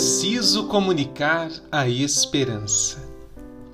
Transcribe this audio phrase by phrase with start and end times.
[0.00, 3.06] preciso comunicar a esperança.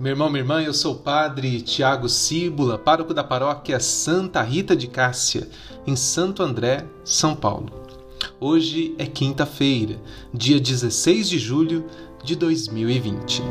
[0.00, 4.74] Meu irmão, minha irmã, eu sou o padre Tiago Cíbula, pároco da paróquia Santa Rita
[4.74, 5.48] de Cássia,
[5.86, 7.70] em Santo André, São Paulo.
[8.40, 10.00] Hoje é quinta-feira,
[10.34, 11.86] dia 16 de julho
[12.24, 13.44] de 2020.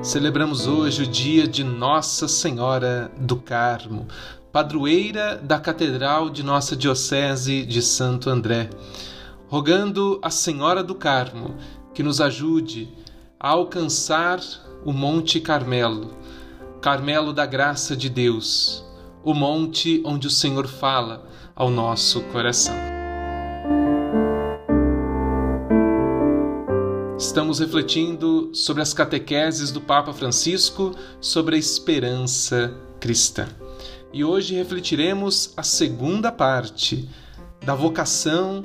[0.00, 4.06] Celebramos hoje o dia de Nossa Senhora do Carmo,
[4.56, 8.70] padroeira da Catedral de Nossa Diocese de Santo André,
[9.48, 11.56] rogando a Senhora do Carmo
[11.92, 12.88] que nos ajude
[13.38, 14.40] a alcançar
[14.82, 16.16] o Monte Carmelo,
[16.80, 18.82] Carmelo da graça de Deus,
[19.22, 22.76] o monte onde o Senhor fala ao nosso coração.
[27.18, 33.46] Estamos refletindo sobre as catequeses do Papa Francisco sobre a esperança cristã
[34.12, 37.08] e hoje refletiremos a segunda parte
[37.64, 38.64] da vocação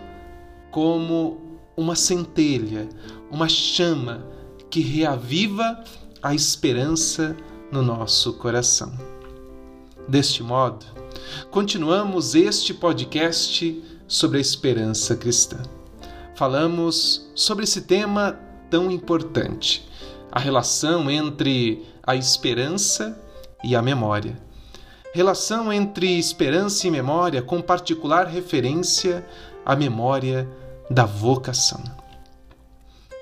[0.69, 2.87] como uma centelha,
[3.29, 4.25] uma chama
[4.69, 5.83] que reaviva
[6.21, 7.35] a esperança
[7.71, 8.93] no nosso coração.
[10.07, 10.85] Deste modo,
[11.49, 15.61] continuamos este podcast sobre a esperança cristã.
[16.35, 19.87] Falamos sobre esse tema tão importante,
[20.31, 23.21] a relação entre a esperança
[23.63, 24.50] e a memória
[25.13, 29.25] relação entre esperança e memória, com particular referência
[29.65, 30.47] à memória
[30.89, 31.83] da vocação.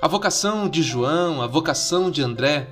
[0.02, 2.70] A vocação de João, a vocação de André,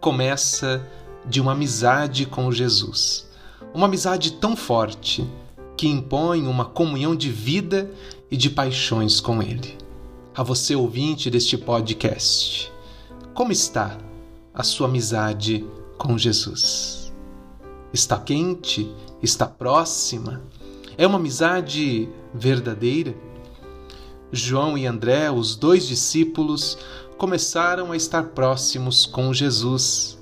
[0.00, 0.84] começa
[1.24, 3.28] de uma amizade com Jesus.
[3.72, 5.26] Uma amizade tão forte
[5.76, 7.90] que impõe uma comunhão de vida
[8.30, 9.78] e de paixões com Ele.
[10.34, 12.72] A você, ouvinte deste podcast,
[13.34, 13.96] como está
[14.52, 15.64] a sua amizade
[15.96, 17.07] com Jesus?
[17.92, 20.42] Está quente, está próxima.
[20.96, 23.14] É uma amizade verdadeira.
[24.30, 26.78] João e André, os dois discípulos,
[27.16, 30.18] começaram a estar próximos com Jesus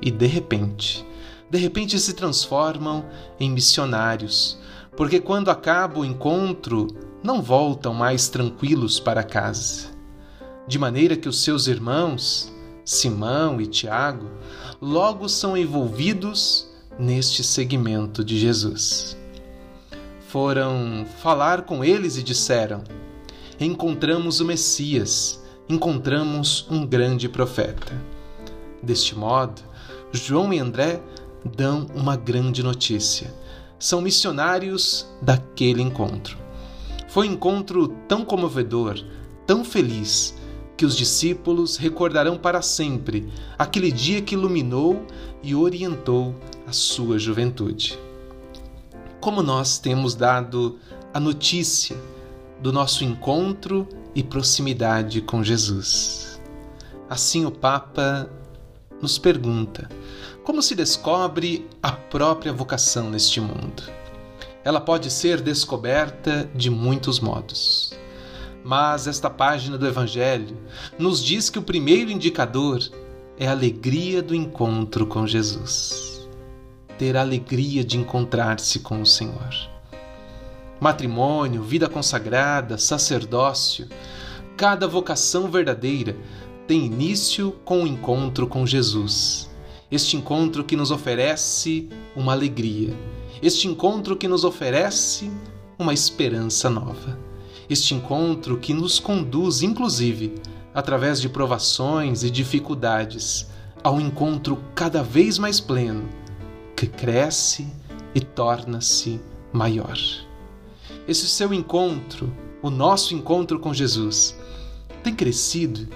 [0.00, 1.06] e de repente,
[1.50, 3.04] de repente se transformam
[3.38, 4.58] em missionários,
[4.96, 6.86] porque quando acaba o encontro,
[7.22, 9.88] não voltam mais tranquilos para casa.
[10.66, 12.52] De maneira que os seus irmãos,
[12.84, 14.30] Simão e Tiago,
[14.80, 19.16] logo são envolvidos neste segmento de Jesus.
[20.28, 22.82] Foram falar com eles e disseram:
[23.58, 27.92] Encontramos o Messias, encontramos um grande profeta.
[28.82, 29.62] Deste modo,
[30.12, 31.00] João e André
[31.56, 33.34] dão uma grande notícia.
[33.78, 36.36] São missionários daquele encontro.
[37.08, 39.02] Foi um encontro tão comovedor,
[39.46, 40.34] tão feliz,
[40.76, 45.04] que os discípulos recordarão para sempre aquele dia que iluminou
[45.42, 46.34] e orientou
[46.70, 47.98] a sua juventude.
[49.20, 50.78] Como nós temos dado
[51.12, 51.96] a notícia
[52.60, 56.40] do nosso encontro e proximidade com Jesus.
[57.08, 58.30] Assim, o Papa
[59.02, 59.88] nos pergunta:
[60.44, 63.82] como se descobre a própria vocação neste mundo?
[64.62, 67.92] Ela pode ser descoberta de muitos modos.
[68.62, 70.56] Mas esta página do Evangelho
[70.96, 72.78] nos diz que o primeiro indicador
[73.36, 76.09] é a alegria do encontro com Jesus
[77.00, 79.48] ter a alegria de encontrar-se com o Senhor.
[80.78, 83.88] Matrimônio, vida consagrada, sacerdócio,
[84.54, 86.14] cada vocação verdadeira
[86.68, 89.48] tem início com o encontro com Jesus.
[89.90, 92.94] Este encontro que nos oferece uma alegria,
[93.40, 95.30] este encontro que nos oferece
[95.78, 97.18] uma esperança nova,
[97.66, 100.34] este encontro que nos conduz, inclusive,
[100.74, 103.46] através de provações e dificuldades,
[103.82, 106.20] ao encontro cada vez mais pleno
[106.80, 107.68] que cresce
[108.14, 109.20] e torna-se
[109.52, 109.98] maior.
[111.06, 114.34] Esse seu encontro, o nosso encontro com Jesus,
[115.04, 115.86] tem crescido,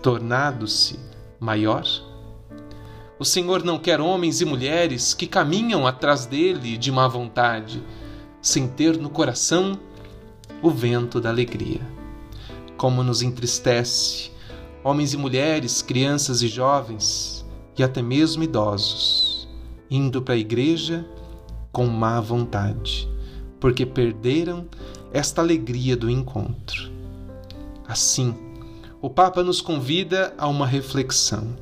[0.00, 0.98] tornado-se
[1.38, 1.84] maior?
[3.18, 7.84] O Senhor não quer homens e mulheres que caminham atrás dele de má vontade,
[8.40, 9.78] sem ter no coração
[10.62, 11.86] o vento da alegria.
[12.78, 14.30] Como nos entristece,
[14.82, 17.44] homens e mulheres, crianças e jovens,
[17.76, 19.29] e até mesmo idosos
[19.90, 21.04] indo para a igreja
[21.72, 23.08] com má vontade,
[23.58, 24.66] porque perderam
[25.12, 26.90] esta alegria do encontro.
[27.86, 28.34] Assim,
[29.02, 31.56] o Papa nos convida a uma reflexão.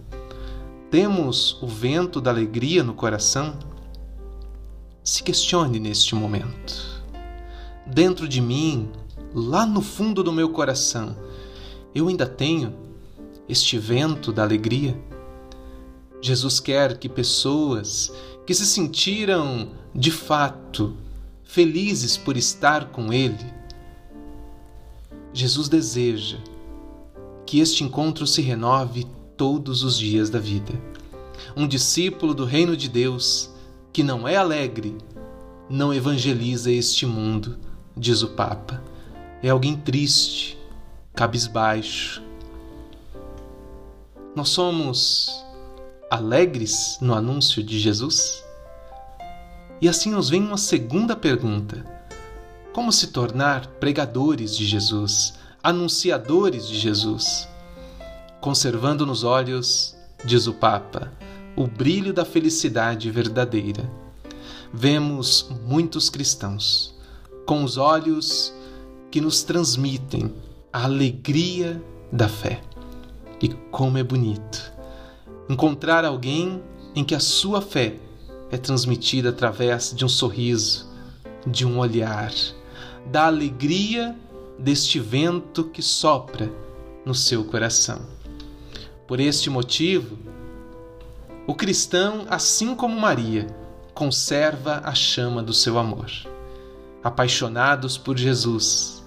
[0.90, 3.54] Temos o vento da alegria no coração?
[5.02, 7.02] Se questione neste momento.
[7.86, 8.90] Dentro de mim,
[9.34, 11.16] lá no fundo do meu coração,
[11.94, 12.74] eu ainda tenho
[13.48, 14.98] este vento da alegria?
[16.20, 18.12] Jesus quer que pessoas
[18.46, 20.96] que se sentiram de fato
[21.44, 23.52] felizes por estar com Ele,
[25.32, 26.38] Jesus deseja
[27.46, 29.06] que este encontro se renove
[29.36, 30.72] todos os dias da vida.
[31.56, 33.50] Um discípulo do reino de Deus
[33.92, 34.96] que não é alegre
[35.68, 37.58] não evangeliza este mundo,
[37.96, 38.82] diz o Papa.
[39.42, 40.58] É alguém triste,
[41.14, 42.22] cabisbaixo.
[44.34, 45.44] Nós somos
[46.10, 48.44] alegres no anúncio de Jesus?
[49.80, 51.84] E assim nos vem uma segunda pergunta:
[52.72, 57.48] como se tornar pregadores de Jesus, anunciadores de Jesus?
[58.40, 61.12] Conservando nos olhos, diz o Papa,
[61.56, 63.90] o brilho da felicidade verdadeira.
[64.72, 66.94] Vemos muitos cristãos
[67.46, 68.52] com os olhos
[69.10, 70.32] que nos transmitem
[70.72, 71.82] a alegria
[72.12, 72.60] da fé.
[73.40, 74.77] E como é bonito
[75.48, 76.62] encontrar alguém
[76.94, 77.96] em que a sua fé
[78.50, 80.88] é transmitida através de um sorriso,
[81.46, 82.32] de um olhar,
[83.06, 84.16] da alegria
[84.58, 86.50] deste vento que sopra
[87.04, 88.00] no seu coração.
[89.06, 90.18] Por este motivo,
[91.46, 93.46] o cristão, assim como Maria,
[93.94, 96.10] conserva a chama do seu amor.
[97.02, 99.02] Apaixonados por Jesus.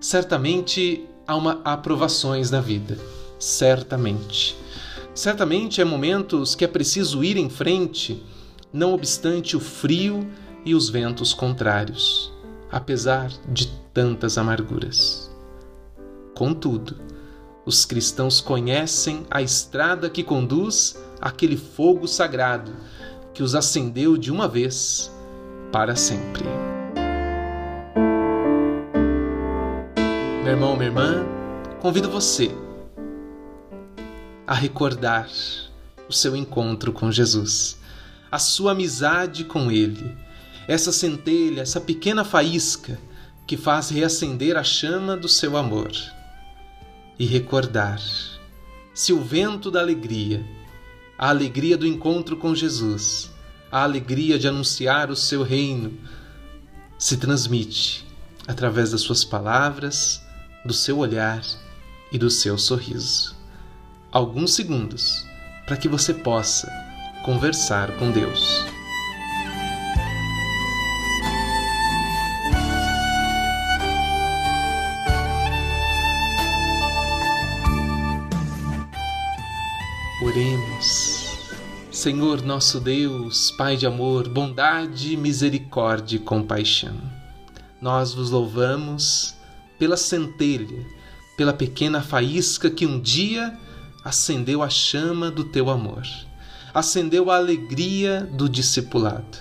[0.00, 2.98] Certamente há uma aprovações na vida,
[3.38, 4.56] certamente.
[5.20, 8.24] Certamente há momentos que é preciso ir em frente,
[8.72, 10.26] não obstante o frio
[10.64, 12.32] e os ventos contrários,
[12.72, 15.30] apesar de tantas amarguras.
[16.34, 16.96] Contudo,
[17.66, 22.72] os cristãos conhecem a estrada que conduz àquele fogo sagrado
[23.34, 25.12] que os acendeu de uma vez
[25.70, 26.46] para sempre.
[30.42, 31.26] Meu irmão, minha irmã,
[31.78, 32.50] convido você
[34.50, 35.30] a recordar
[36.08, 37.78] o seu encontro com Jesus,
[38.32, 40.12] a sua amizade com Ele,
[40.66, 42.98] essa centelha, essa pequena faísca
[43.46, 45.92] que faz reacender a chama do seu amor.
[47.16, 48.00] E recordar
[48.92, 50.44] se o vento da alegria,
[51.16, 53.30] a alegria do encontro com Jesus,
[53.70, 55.96] a alegria de anunciar o seu reino,
[56.98, 58.04] se transmite
[58.48, 60.20] através das suas palavras,
[60.64, 61.40] do seu olhar
[62.10, 63.38] e do seu sorriso
[64.12, 65.24] alguns segundos
[65.66, 66.68] para que você possa
[67.24, 68.64] conversar com Deus.
[80.22, 81.20] Oremos.
[81.92, 86.96] Senhor nosso Deus, Pai de amor, bondade, misericórdia e compaixão.
[87.80, 89.34] Nós vos louvamos
[89.78, 90.86] pela centelha,
[91.36, 93.56] pela pequena faísca que um dia
[94.04, 96.06] acendeu a chama do teu amor,
[96.72, 99.38] acendeu a alegria do discipulado,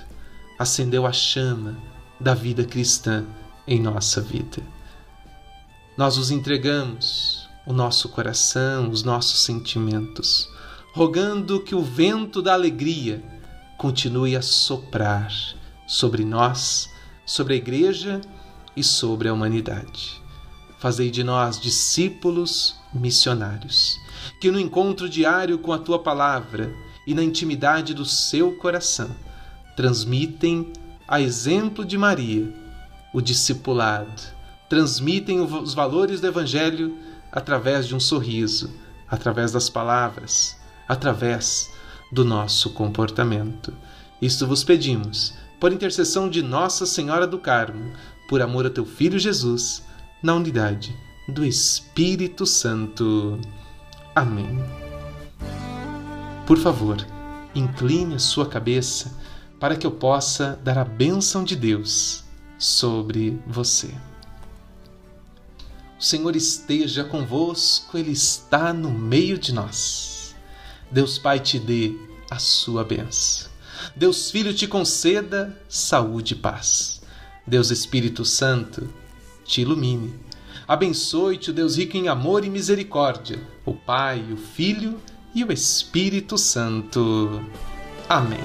[0.58, 1.78] acendeu a chama
[2.20, 3.26] da vida cristã
[3.68, 4.62] em nossa vida.
[5.98, 10.50] Nós os entregamos o nosso coração, os nossos sentimentos,
[10.94, 13.24] rogando que o vento da alegria
[13.78, 15.32] continue a soprar
[15.88, 16.90] sobre nós,
[17.26, 18.20] sobre a igreja
[18.76, 20.19] e sobre a humanidade.
[20.80, 24.00] Fazei de nós discípulos missionários
[24.40, 26.74] que no encontro diário com a tua palavra
[27.06, 29.10] e na intimidade do seu coração
[29.76, 30.74] transmitem,
[31.08, 32.54] a exemplo de Maria,
[33.14, 34.22] o discipulado,
[34.70, 36.98] transmitem os valores do Evangelho
[37.32, 38.70] através de um sorriso,
[39.10, 40.58] através das palavras,
[40.88, 41.72] através
[42.12, 43.74] do nosso comportamento.
[44.22, 47.94] Isto vos pedimos, por intercessão de Nossa Senhora do Carmo,
[48.28, 49.84] por amor a teu Filho Jesus,
[50.22, 50.96] na unidade
[51.28, 53.40] do Espírito Santo.
[54.14, 54.64] Amém.
[56.46, 56.98] Por favor,
[57.56, 59.18] incline a sua cabeça
[59.60, 62.24] para que eu possa dar a bênção de Deus
[62.58, 63.94] sobre você.
[66.00, 70.36] O Senhor esteja convosco, Ele está no meio de nós.
[70.90, 71.94] Deus Pai te dê
[72.32, 73.50] a sua bênção.
[73.96, 77.02] Deus Filho te conceda saúde e paz.
[77.46, 78.88] Deus Espírito Santo
[79.50, 80.30] te ilumine
[80.70, 85.00] Abençoe-te o Deus rico em amor e misericórdia, o Pai, o Filho
[85.34, 87.44] e o Espírito Santo.
[88.08, 88.38] Amém.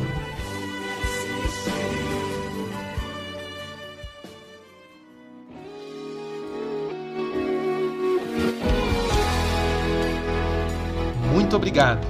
[11.31, 12.07] Muito obrigado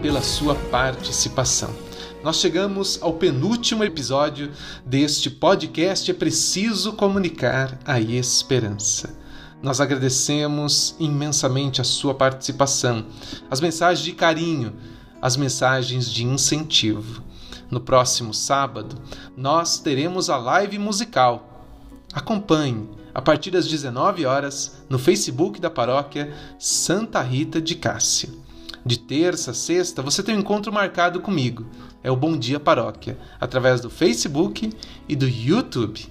[0.00, 1.85] pela sua participação.
[2.26, 4.50] Nós chegamos ao penúltimo episódio
[4.84, 9.16] deste podcast É Preciso Comunicar a Esperança.
[9.62, 13.06] Nós agradecemos imensamente a sua participação,
[13.48, 14.74] as mensagens de carinho,
[15.22, 17.22] as mensagens de incentivo.
[17.70, 19.00] No próximo sábado,
[19.36, 21.64] nós teremos a live musical.
[22.12, 28.45] Acompanhe a partir das 19 horas no Facebook da paróquia Santa Rita de Cássia.
[28.86, 31.66] De terça sexta, você tem um encontro marcado comigo.
[32.04, 34.72] É o Bom Dia Paróquia, através do Facebook
[35.08, 36.06] e do YouTube.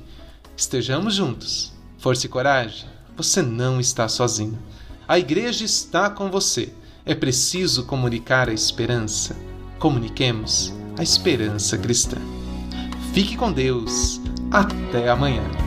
[0.58, 1.72] Estejamos juntos.
[1.98, 4.60] Força e coragem, você não está sozinho.
[5.08, 6.74] A igreja está com você.
[7.06, 9.38] É preciso comunicar a esperança.
[9.80, 12.18] Comuniquemos a esperança cristã.
[13.14, 14.20] Fique com Deus.
[14.52, 15.65] Até amanhã.